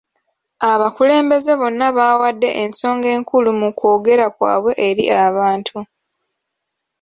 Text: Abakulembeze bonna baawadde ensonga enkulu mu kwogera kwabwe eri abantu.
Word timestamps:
Abakulembeze 0.71 1.51
bonna 1.59 1.87
baawadde 1.97 2.49
ensonga 2.63 3.07
enkulu 3.15 3.49
mu 3.59 3.69
kwogera 3.77 4.25
kwabwe 4.35 4.71
eri 4.87 5.05
abantu. 5.25 5.77